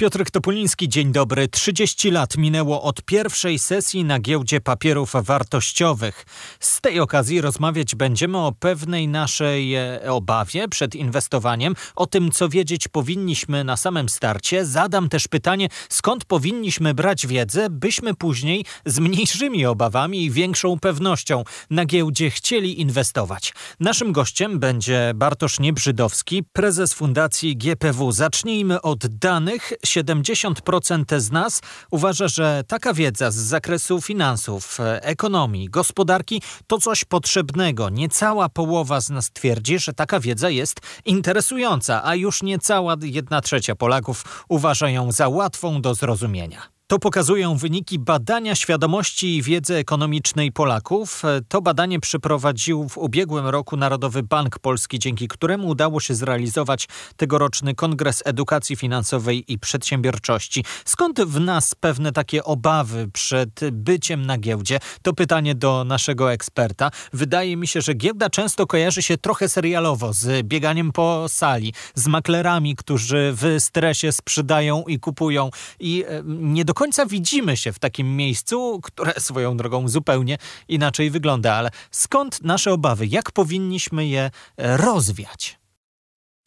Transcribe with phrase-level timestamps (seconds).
[0.00, 1.48] Piotr Topuliński, dzień dobry.
[1.48, 6.26] 30 lat minęło od pierwszej sesji na giełdzie papierów wartościowych.
[6.60, 12.48] Z tej okazji rozmawiać będziemy o pewnej naszej e, obawie przed inwestowaniem, o tym, co
[12.48, 14.66] wiedzieć powinniśmy na samym starcie.
[14.66, 21.44] Zadam też pytanie, skąd powinniśmy brać wiedzę, byśmy później z mniejszymi obawami i większą pewnością
[21.70, 23.54] na giełdzie chcieli inwestować.
[23.80, 28.12] Naszym gościem będzie Bartosz Niebrzydowski, prezes Fundacji GPW.
[28.12, 36.42] Zacznijmy od danych 70% z nas uważa, że taka wiedza z zakresu finansów, ekonomii, gospodarki
[36.66, 37.88] to coś potrzebnego.
[37.88, 43.74] Niecała połowa z nas twierdzi, że taka wiedza jest interesująca, a już niecała jedna trzecia
[43.74, 46.79] Polaków uważa ją za łatwą do zrozumienia.
[46.90, 51.22] To pokazują wyniki badania świadomości i wiedzy ekonomicznej Polaków.
[51.48, 57.74] To badanie przeprowadził w ubiegłym roku Narodowy Bank Polski, dzięki któremu udało się zrealizować tegoroczny
[57.74, 60.64] Kongres Edukacji Finansowej i Przedsiębiorczości.
[60.84, 64.78] Skąd w nas pewne takie obawy przed byciem na giełdzie?
[65.02, 66.90] To pytanie do naszego eksperta.
[67.12, 72.06] Wydaje mi się, że giełda często kojarzy się trochę serialowo z bieganiem po sali, z
[72.06, 77.78] maklerami, którzy w stresie sprzedają i kupują i e, nie do końca widzimy się w
[77.78, 81.54] takim miejscu, które swoją drogą zupełnie inaczej wygląda.
[81.54, 83.06] Ale skąd nasze obawy?
[83.06, 85.60] Jak powinniśmy je e, rozwiać?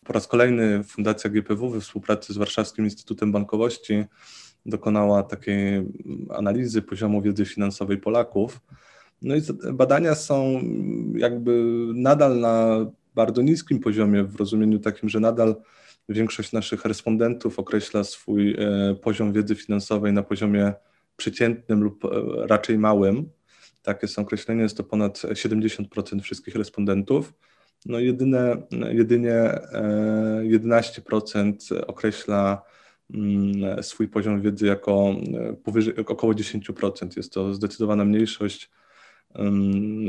[0.06, 4.04] Po raz kolejny Fundacja GPW we współpracy z Warszawskim Instytutem Bankowości
[4.66, 5.86] dokonała takiej
[6.30, 8.60] analizy poziomu wiedzy finansowej Polaków.
[9.22, 9.42] No i
[9.74, 10.62] badania są
[11.16, 15.56] jakby nadal na bardzo niskim poziomie, w rozumieniu takim, że nadal
[16.10, 20.74] Większość naszych respondentów określa swój e, poziom wiedzy finansowej na poziomie
[21.18, 22.10] przeciętnym lub e,
[22.48, 23.30] raczej małym.
[23.82, 27.34] Takie są określenia, jest to ponad 70% wszystkich respondentów.
[27.86, 29.60] No jedyne, jedynie
[30.44, 32.62] 11% e, określa
[33.14, 35.16] mm, swój poziom wiedzy jako
[35.64, 37.18] powyżej, około 10%.
[37.18, 38.70] Jest to zdecydowana mniejszość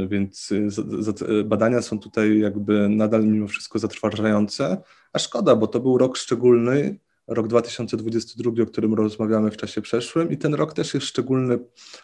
[0.09, 4.83] więc y, badania są tutaj jakby nadal mimo wszystko zatrważające,
[5.15, 10.31] a szkoda, bo to był rok szczególny, rok 2022, o którym rozmawiamy w czasie przeszłym
[10.31, 11.59] i ten rok też jest szczególny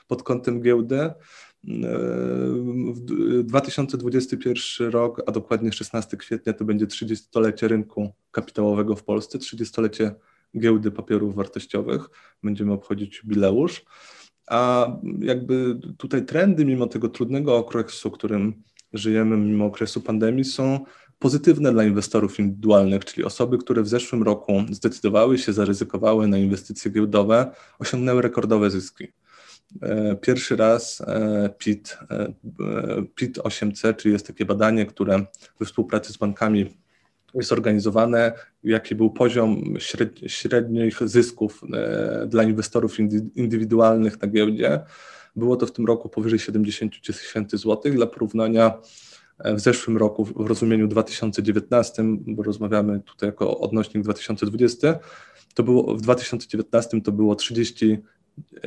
[0.09, 1.11] pod kątem giełdy.
[3.45, 10.15] 2021 rok, a dokładnie 16 kwietnia to będzie 30-lecie rynku kapitałowego w Polsce, 30-lecie
[10.59, 12.09] giełdy papierów wartościowych.
[12.43, 13.85] Będziemy obchodzić jubileusz
[14.51, 20.85] a jakby tutaj trendy, mimo tego trudnego okresu, w którym żyjemy, mimo okresu pandemii, są
[21.21, 26.91] pozytywne dla inwestorów indywidualnych, czyli osoby, które w zeszłym roku zdecydowały się, zaryzykowały na inwestycje
[26.91, 29.09] giełdowe, osiągnęły rekordowe zyski.
[29.83, 32.33] E, pierwszy raz e, PIT, e,
[33.15, 35.27] PIT 8C, czyli jest takie badanie, które
[35.61, 36.77] we współpracy z bankami
[37.35, 38.33] jest organizowane,
[38.65, 39.75] jaki był poziom
[40.27, 41.61] średnich zysków
[42.27, 42.99] dla inwestorów
[43.35, 44.81] indywidualnych na giełdzie.
[45.37, 47.95] Było to w tym roku powyżej 70 tysięcy złotych.
[47.95, 48.79] Dla porównania
[49.45, 54.99] w zeszłym roku, w rozumieniu 2019, bo rozmawiamy tutaj jako odnośnik 2020,
[55.55, 57.99] to było w 2019 to było 30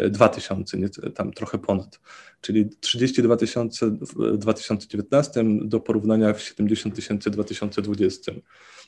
[0.09, 1.99] 2000, nie, tam trochę ponad,
[2.41, 8.31] czyli 32 tysiące w 2019 do porównania w 70 tysięcy w 2020.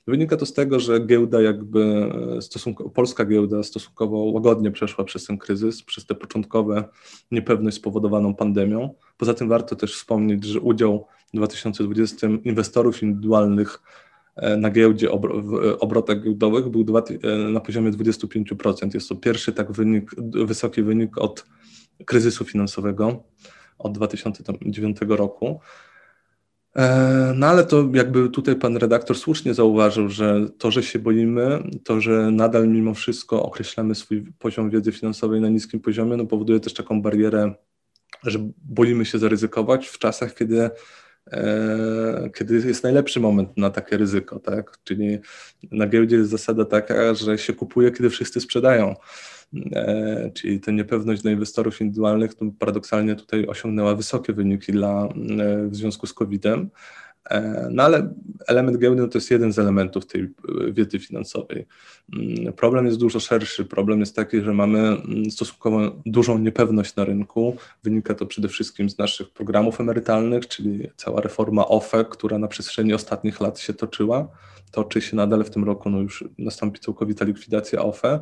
[0.08, 2.12] Wynika to z tego, że giełda jakby,
[2.42, 6.84] stosunkowo, polska giełda stosunkowo łagodnie przeszła przez ten kryzys, przez tę początkowe
[7.32, 8.94] niepewność spowodowaną pandemią.
[9.18, 13.82] Poza tym warto też wspomnieć, że udział w 2020 inwestorów indywidualnych
[14.36, 15.10] E, na giełdzie,
[15.44, 16.86] w obrotach giełdowych był
[17.24, 18.94] e, na poziomie 25%.
[18.94, 20.12] Jest to pierwszy tak wynik,
[20.46, 21.46] wysoki wynik od
[22.06, 23.24] kryzysu finansowego
[23.78, 25.60] od 2009 roku.
[26.76, 31.64] E, no ale to jakby tutaj pan redaktor słusznie zauważył, że to, że się boimy,
[31.84, 36.60] to, że nadal mimo wszystko określamy swój poziom wiedzy finansowej na niskim poziomie, no powoduje
[36.60, 37.54] też taką barierę,
[38.24, 40.70] że boimy się zaryzykować w czasach, kiedy
[42.36, 44.78] kiedy jest najlepszy moment na takie ryzyko, tak?
[44.84, 45.20] Czyli
[45.72, 48.96] na giełdzie jest zasada taka, że się kupuje, kiedy wszyscy sprzedają.
[49.72, 55.68] E, czyli ta niepewność dla inwestorów indywidualnych to paradoksalnie tutaj osiągnęła wysokie wyniki dla, e,
[55.68, 56.70] w związku z COVID-em.
[57.30, 58.14] E, no ale
[58.48, 60.28] element giełdy no to jest jeden z elementów tej e,
[60.72, 61.66] wiedzy finansowej.
[62.14, 63.66] Mm, problem jest dużo szerszy.
[63.66, 67.58] Problem jest taki, że mamy mm, stosunkowo dużą niepewność na rynku.
[67.84, 72.94] Wynika to przede wszystkim z naszych programów emerytalnych, czyli cała reforma OFE, która na przestrzeni
[72.94, 74.28] ostatnich lat się toczyła.
[74.72, 78.20] Toczy się nadal w tym roku, no już nastąpi całkowita likwidacja OFE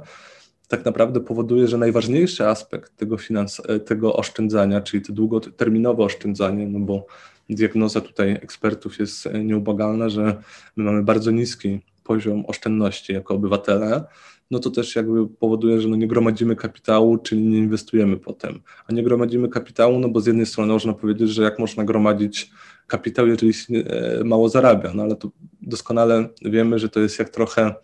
[0.68, 6.80] tak naprawdę powoduje, że najważniejszy aspekt tego, finans- tego oszczędzania, czyli to długoterminowe oszczędzanie, no
[6.80, 7.06] bo
[7.50, 10.44] diagnoza tutaj ekspertów jest nieubłagalna, że
[10.76, 14.04] my mamy bardzo niski poziom oszczędności jako obywatele,
[14.52, 18.60] no to też jakby powoduje, że no nie gromadzimy kapitału, czyli nie inwestujemy potem.
[18.88, 22.52] A nie gromadzimy kapitału, no bo z jednej strony można powiedzieć, że jak można gromadzić
[22.88, 25.32] kapitał, jeżeli się e, mało zarabia, no ale to
[25.62, 27.76] doskonale wiemy, że to jest jak trochę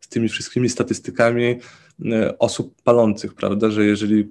[0.00, 1.58] z tymi wszystkimi statystykami
[2.12, 4.28] e, osób palących, prawda, że jeżeli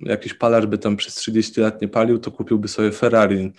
[0.00, 3.52] jakiś palacz by tam przez 30 lat nie palił, to kupiłby sobie Ferrari.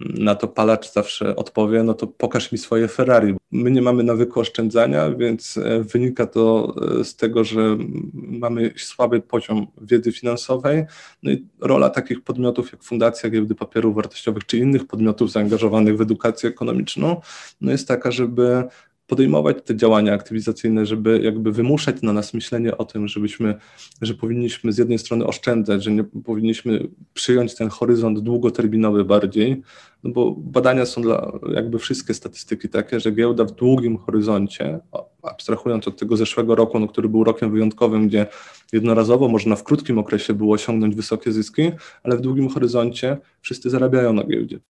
[0.00, 3.34] Na to palacz zawsze odpowie, no to pokaż mi swoje Ferrari.
[3.52, 7.76] My nie mamy nawyku oszczędzania, więc e, wynika to e, z tego, że
[8.12, 10.84] mamy słaby poziom wiedzy finansowej.
[11.22, 16.00] No i rola takich podmiotów jak Fundacja Giełdy Papierów Wartościowych czy innych podmiotów zaangażowanych w
[16.00, 17.20] edukację ekonomiczną
[17.60, 18.64] no jest taka, żeby
[19.10, 23.54] podejmować te działania aktywizacyjne, żeby jakby wymuszać na nas myślenie o tym, żebyśmy,
[24.02, 29.62] że powinniśmy z jednej strony oszczędzać, że nie powinniśmy przyjąć ten horyzont długoterminowy bardziej,
[30.04, 34.80] no bo badania są dla jakby wszystkie statystyki takie, że giełda w długim horyzoncie,
[35.22, 38.26] abstrahując od tego zeszłego roku, no, który był rokiem wyjątkowym, gdzie
[38.72, 41.70] jednorazowo można w krótkim okresie było osiągnąć wysokie zyski,
[42.02, 44.60] ale w długim horyzoncie wszyscy zarabiają na giełdzie.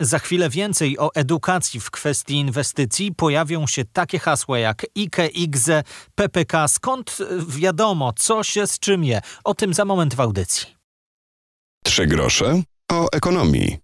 [0.00, 5.82] Za chwilę więcej o edukacji w kwestii inwestycji pojawią się takie hasła jak IKE, IGZE,
[6.14, 6.68] PPK.
[6.68, 7.18] Skąd
[7.48, 9.20] wiadomo, co się z czym je?
[9.44, 10.66] O tym za moment w audycji.
[11.84, 12.62] Trzy grosze
[12.92, 13.78] o ekonomii.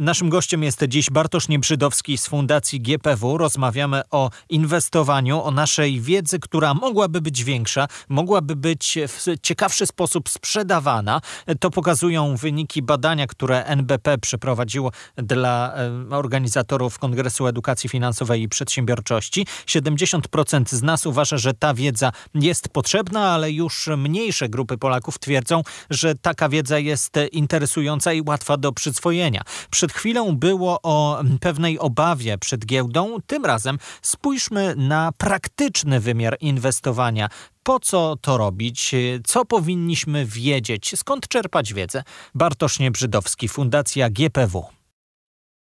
[0.00, 3.38] Naszym gościem jest dziś Bartosz Niebrzydowski z Fundacji GPW.
[3.38, 10.28] Rozmawiamy o inwestowaniu, o naszej wiedzy, która mogłaby być większa, mogłaby być w ciekawszy sposób
[10.28, 11.20] sprzedawana.
[11.60, 15.74] To pokazują wyniki badania, które NBP przeprowadziło dla
[16.10, 19.46] organizatorów Kongresu Edukacji Finansowej i Przedsiębiorczości.
[19.66, 25.62] 70% z nas uważa, że ta wiedza jest potrzebna, ale już mniejsze grupy Polaków twierdzą,
[25.90, 29.42] że taka wiedza jest interesująca i łatwa do przyswojenia.
[29.70, 33.16] Przy przed chwilą było o pewnej obawie przed giełdą.
[33.26, 37.28] Tym razem spójrzmy na praktyczny wymiar inwestowania.
[37.62, 38.94] Po co to robić?
[39.24, 40.98] Co powinniśmy wiedzieć?
[40.98, 42.02] Skąd czerpać wiedzę?
[42.34, 44.64] Bartosz Niebrzydowski, Fundacja GPW.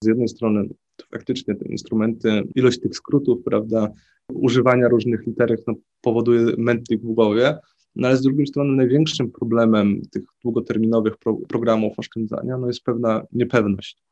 [0.04, 0.68] Z jednej strony
[1.10, 3.88] faktycznie te instrumenty, ilość tych skrótów, prawda,
[4.32, 7.58] używania różnych literek no, powoduje mętlik w głowie,
[7.96, 13.22] no ale z drugiej strony największym problemem tych długoterminowych pro, programów oszczędzania no jest pewna
[13.32, 14.05] niepewność.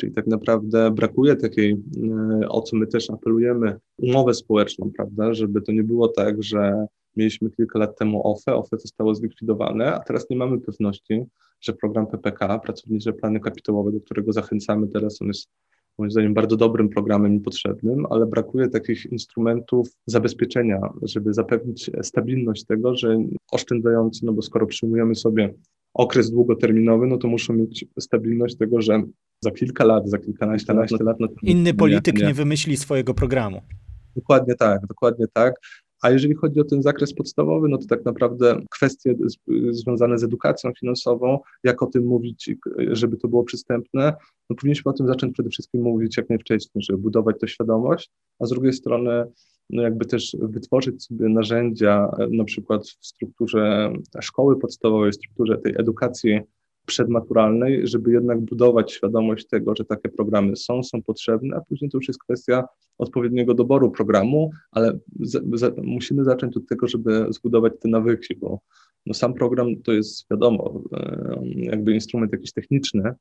[0.00, 1.76] Czyli tak naprawdę brakuje takiej,
[2.42, 6.86] e, o co my też apelujemy, umowę społeczną, prawda, żeby to nie było tak, że
[7.16, 11.24] mieliśmy kilka lat temu OFE, OFE zostało zlikwidowane, a teraz nie mamy pewności,
[11.60, 15.48] że program PPK, Pracownicze Plany Kapitałowe, do którego zachęcamy teraz, on jest
[15.98, 22.64] moim zdaniem bardzo dobrym programem i potrzebnym, ale brakuje takich instrumentów zabezpieczenia, żeby zapewnić stabilność
[22.64, 23.18] tego, że
[23.52, 25.54] oszczędzający, no bo skoro przyjmujemy sobie
[25.94, 29.02] okres długoterminowy, no to muszą mieć stabilność tego, że
[29.44, 32.28] za kilka lat, za kilkanaście lat, lat no Inny polityk nie, nie.
[32.28, 33.60] nie wymyśli swojego programu.
[34.16, 35.54] Dokładnie tak, dokładnie tak.
[36.02, 39.14] A jeżeli chodzi o ten zakres podstawowy, no to tak naprawdę kwestie
[39.70, 44.12] związane z edukacją finansową, jak o tym mówić, żeby to było przystępne,
[44.50, 48.46] no powinniśmy o tym zacząć przede wszystkim mówić jak najwcześniej, żeby budować tę świadomość, a
[48.46, 49.24] z drugiej strony
[49.72, 55.74] no jakby też wytworzyć sobie narzędzia, na przykład w strukturze szkoły podstawowej, w strukturze tej
[55.78, 56.40] edukacji
[56.86, 61.98] przedmaturalnej, żeby jednak budować świadomość tego, że takie programy są, są potrzebne, a później to
[61.98, 62.64] już jest kwestia
[62.98, 64.98] odpowiedniego doboru programu, ale
[65.82, 68.60] musimy zacząć od tego, żeby zbudować te nawyki, bo
[69.06, 70.82] no sam program to jest wiadomo,
[71.56, 73.14] jakby instrument jakiś techniczny, e,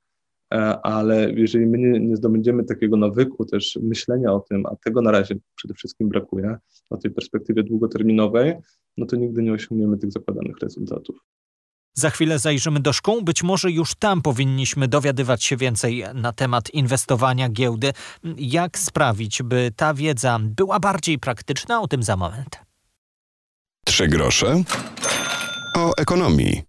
[0.83, 5.11] ale jeżeli my nie, nie zdobędziemy takiego nawyku też myślenia o tym, a tego na
[5.11, 6.57] razie przede wszystkim brakuje,
[6.89, 8.53] o tej perspektywie długoterminowej,
[8.97, 11.15] no to nigdy nie osiągniemy tych zakładanych rezultatów.
[11.93, 16.73] Za chwilę zajrzymy do szkół, być może już tam powinniśmy dowiadywać się więcej na temat
[16.73, 17.93] inwestowania giełdy.
[18.37, 21.81] Jak sprawić, by ta wiedza była bardziej praktyczna?
[21.81, 22.59] O tym za moment.
[23.85, 24.63] Trzy grosze
[25.77, 26.68] o ekonomii.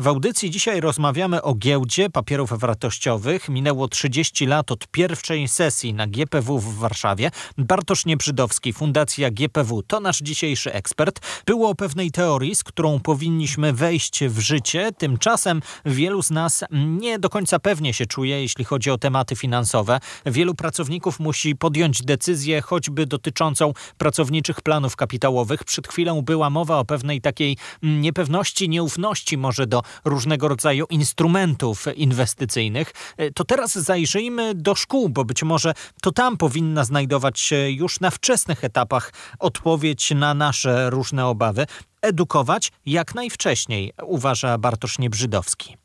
[0.00, 3.48] W audycji dzisiaj rozmawiamy o giełdzie papierów wartościowych.
[3.48, 7.30] Minęło 30 lat od pierwszej sesji na GPW w Warszawie.
[7.58, 11.20] Bartosz Niebrzydowski, Fundacja GPW, to nasz dzisiejszy ekspert.
[11.46, 14.90] Było o pewnej teorii, z którą powinniśmy wejść w życie.
[14.98, 20.00] Tymczasem wielu z nas nie do końca pewnie się czuje, jeśli chodzi o tematy finansowe.
[20.26, 25.64] Wielu pracowników musi podjąć decyzję, choćby dotyczącą pracowniczych planów kapitałowych.
[25.64, 32.92] Przed chwilą była mowa o pewnej takiej niepewności, nieufności może do różnego rodzaju instrumentów inwestycyjnych.
[33.34, 38.10] To teraz zajrzyjmy do szkół, bo być może to tam powinna znajdować się już na
[38.10, 41.66] wczesnych etapach odpowiedź na nasze różne obawy.
[42.02, 45.76] Edukować jak najwcześniej, uważa Bartosz Niebrzydowski.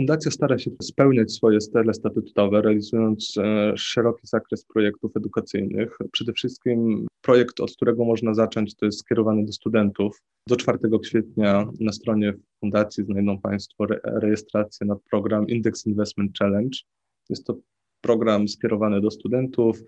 [0.00, 5.98] Fundacja stara się spełniać swoje cele statutowe, realizując e, szeroki zakres projektów edukacyjnych.
[6.12, 10.22] Przede wszystkim projekt, od którego można zacząć, to jest skierowany do studentów.
[10.48, 16.78] Do 4 kwietnia na stronie fundacji znajdą Państwo rejestrację na program Index Investment Challenge.
[17.30, 17.56] Jest to
[18.00, 19.82] program skierowany do studentów,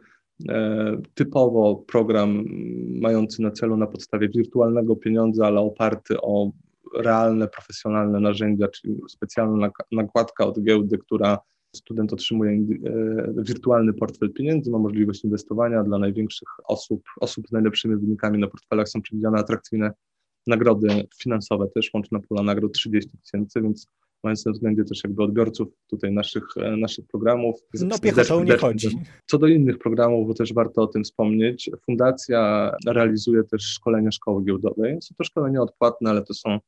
[0.48, 2.44] e, typowo program
[3.00, 6.50] mający na celu na podstawie wirtualnego pieniądza, ale oparty o
[6.94, 11.38] realne, profesjonalne narzędzia, czyli specjalna nakładka od giełdy, która
[11.76, 12.64] student otrzymuje e,
[13.42, 18.88] wirtualny portfel pieniędzy, ma możliwość inwestowania dla największych osób, osób z najlepszymi wynikami na portfelach
[18.88, 19.90] są przewidziane atrakcyjne
[20.46, 20.88] nagrody
[21.22, 23.86] finansowe też, łączna pula nagród 30 tysięcy, więc
[24.24, 27.60] mając na względzie też jakby odbiorców tutaj naszych, e, naszych programów.
[27.80, 28.88] No piechotą nie chodzi.
[29.26, 34.44] Co do innych programów, bo też warto o tym wspomnieć, fundacja realizuje też szkolenia szkoły
[34.44, 35.02] giełdowej.
[35.02, 36.58] Są to szkolenia odpłatne, ale to są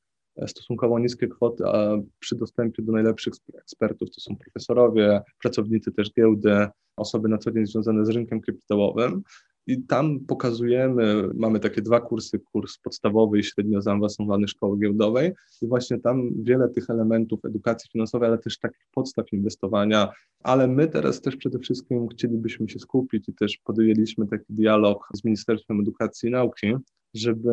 [0.47, 6.67] stosunkowo niskie kwoty, a przy dostępie do najlepszych ekspertów to są profesorowie, pracownicy też giełdy,
[6.97, 9.23] osoby na co dzień związane z rynkiem kapitałowym.
[9.67, 15.67] I tam pokazujemy, mamy takie dwa kursy, kurs podstawowy i średnio zaawansowany szkoły giełdowej i
[15.67, 20.09] właśnie tam wiele tych elementów edukacji finansowej, ale też takich podstaw inwestowania,
[20.43, 25.25] ale my teraz też przede wszystkim chcielibyśmy się skupić i też podjęliśmy taki dialog z
[25.25, 26.75] Ministerstwem Edukacji i Nauki,
[27.15, 27.51] żeby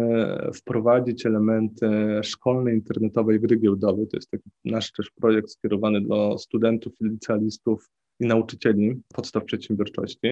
[0.55, 1.89] wprowadzić elementy
[2.23, 4.07] szkolnej internetowej gry giełdowej.
[4.07, 7.89] To jest taki nasz też projekt skierowany do studentów, licealistów
[8.19, 10.27] i nauczycieli podstaw przedsiębiorczości,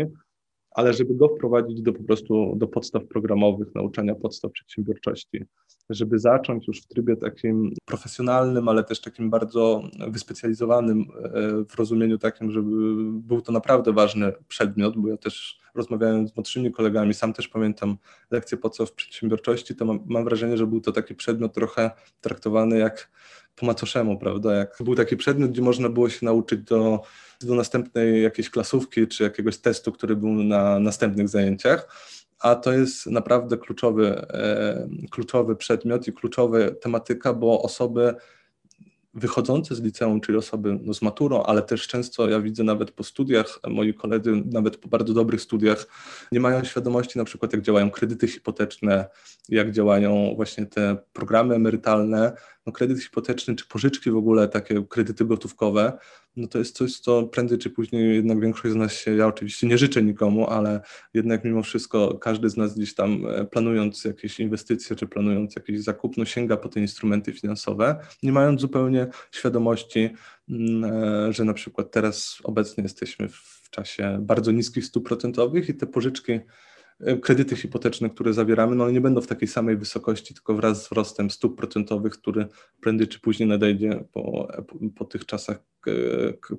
[0.79, 5.45] ale żeby go wprowadzić do po prostu do podstaw programowych, nauczania podstaw przedsiębiorczości,
[5.89, 12.17] żeby zacząć już w trybie takim profesjonalnym, ale też takim bardzo wyspecjalizowanym e, w rozumieniu
[12.17, 12.71] takim, żeby
[13.12, 17.98] był to naprawdę ważny przedmiot, bo ja też rozmawiałem z młodszymi kolegami, sam też pamiętam
[18.31, 23.12] lekcje podstaw przedsiębiorczości, to mam, mam wrażenie, że był to taki przedmiot trochę traktowany jak
[23.59, 24.55] po macoszemu, prawda?
[24.55, 27.01] Jak był taki przedmiot, gdzie można było się nauczyć do,
[27.41, 31.87] do następnej jakiejś klasówki czy jakiegoś testu, który był na następnych zajęciach
[32.39, 38.15] a to jest naprawdę kluczowy, e, kluczowy przedmiot i kluczowa tematyka, bo osoby
[39.19, 43.03] wychodzące z liceum, czyli osoby no, z maturą, ale też często ja widzę nawet po
[43.03, 45.88] studiach, moi koledzy nawet po bardzo dobrych studiach
[46.31, 49.05] nie mają świadomości na przykład jak działają kredyty hipoteczne,
[49.49, 52.33] jak działają właśnie te programy emerytalne,
[52.65, 55.97] no kredyt hipoteczny czy pożyczki w ogóle, takie kredyty gotówkowe,
[56.36, 59.67] no to jest coś, co prędzej czy później jednak większość z nas się, ja oczywiście
[59.67, 60.81] nie życzę nikomu, ale
[61.13, 65.81] jednak mimo wszystko każdy z nas gdzieś tam e, planując jakieś inwestycje czy planując jakiś
[65.81, 70.09] zakup, no sięga po te instrumenty finansowe, nie mając zupełnie świadomości,
[70.50, 75.74] mm, e, że na przykład teraz obecnie jesteśmy w czasie bardzo niskich stóp procentowych i
[75.74, 76.39] te pożyczki
[77.22, 81.29] kredyty hipoteczne, które zawieramy, no nie będą w takiej samej wysokości, tylko wraz z wzrostem
[81.29, 82.48] stóp procentowych, który
[82.82, 84.48] prędzej czy później nadejdzie po,
[84.96, 85.91] po tych czasach e,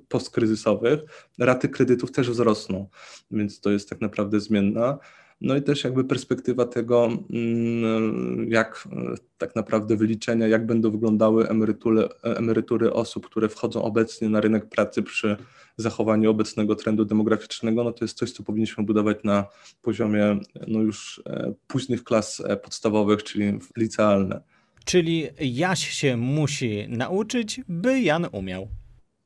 [0.07, 0.99] postkryzysowych,
[1.39, 2.89] raty kredytów też wzrosną,
[3.31, 4.99] więc to jest tak naprawdę zmienna.
[5.41, 11.49] No i też jakby perspektywa tego, mm, jak e, tak naprawdę wyliczenia, jak będą wyglądały
[11.49, 15.37] emerytury, emerytury osób, które wchodzą obecnie na rynek pracy przy
[15.77, 19.45] zachowaniu obecnego trendu demograficznego, no to jest coś, co powinniśmy budować na
[19.81, 24.41] poziomie no już e, późnych klas e, podstawowych, czyli licealne.
[24.85, 28.67] Czyli Jaś się musi nauczyć, by Jan umiał.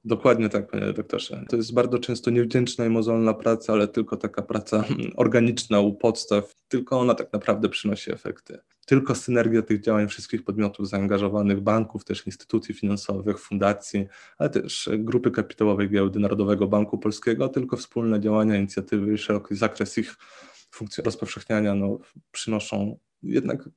[0.06, 1.46] Dokładnie tak, panie doktorze.
[1.50, 4.84] To jest bardzo często niewdzięczna i mozolna praca, ale tylko taka praca
[5.16, 8.60] organiczna u podstaw, tylko ona tak naprawdę przynosi efekty.
[8.86, 14.08] Tylko synergia tych działań wszystkich podmiotów zaangażowanych, banków, też instytucji finansowych, fundacji,
[14.38, 19.98] ale też grupy kapitałowej giełdy Narodowego Banku Polskiego, tylko wspólne działania, inicjatywy i szeroki zakres
[19.98, 20.16] ich
[20.72, 22.00] funkcji rozpowszechniania no,
[22.32, 23.70] przynoszą jednak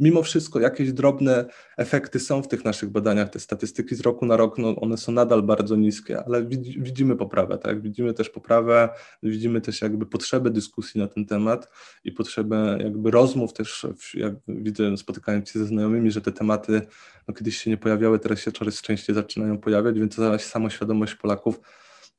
[0.00, 1.44] mimo wszystko jakieś drobne
[1.76, 3.30] efekty są w tych naszych badaniach.
[3.30, 6.44] Te statystyki z roku na rok, no one są nadal bardzo niskie, ale
[6.78, 7.82] widzimy poprawę, tak?
[7.82, 8.88] Widzimy też poprawę,
[9.22, 11.68] widzimy też jakby potrzebę dyskusji na ten temat
[12.04, 16.82] i potrzebę jakby rozmów też, jak widzę spotykając się ze znajomymi, że te tematy
[17.28, 21.60] no, kiedyś się nie pojawiały, teraz się coraz częściej zaczynają pojawiać, więc ta samoświadomość Polaków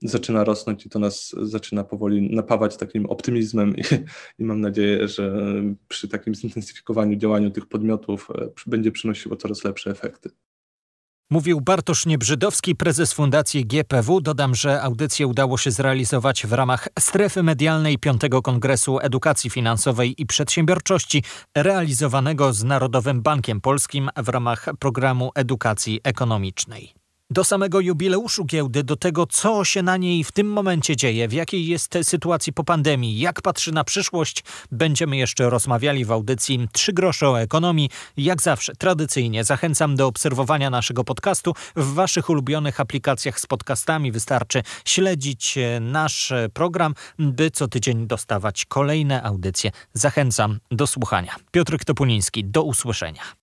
[0.04, 3.82] zaczyna rosnąć i to nas zaczyna powoli napawać takim optymizmem i,
[4.40, 5.44] i mam nadzieję, że
[5.88, 10.30] przy takim zintensyfikowaniu działaniu tych podmiotów e, będzie przynosiło coraz lepsze efekty.
[11.30, 14.22] Mówił Bartosz Niebrzydowski, prezes Fundacji GPW.
[14.22, 20.26] Dodam, że audycję udało się zrealizować w ramach strefy medialnej 5 Kongresu Edukacji Finansowej i
[20.26, 21.24] Przedsiębiorczości,
[21.58, 27.03] realizowanego z Narodowym Bankiem Polskim w ramach programu edukacji ekonomicznej.
[27.34, 31.34] Do samego jubileuszu giełdy, do tego, co się na niej w tym momencie dzieje, w
[31.34, 36.94] jakiej jest sytuacji po pandemii, jak patrzy na przyszłość, będziemy jeszcze rozmawiali w audycji Trzy
[36.94, 37.90] grosze o ekonomii.
[38.18, 44.12] Jak zawsze, tradycyjnie zachęcam do obserwowania naszego podcastu w Waszych ulubionych aplikacjach z podcastami.
[44.12, 49.72] Wystarczy śledzić e, nasz program, by co tydzień dostawać kolejne audycje.
[49.94, 51.36] Zachęcam do słuchania.
[51.52, 53.43] Piotr Topuliński, do usłyszenia.